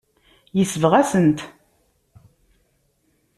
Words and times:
Yesbeɣ-asen-t. 0.57 1.39